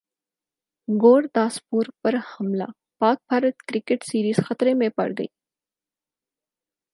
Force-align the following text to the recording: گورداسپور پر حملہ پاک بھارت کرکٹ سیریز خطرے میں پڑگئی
گورداسپور 0.87 1.85
پر 2.01 2.15
حملہ 2.29 2.65
پاک 3.01 3.17
بھارت 3.29 3.61
کرکٹ 3.67 4.03
سیریز 4.03 4.39
خطرے 4.47 4.73
میں 4.73 4.89
پڑگئی 4.95 5.27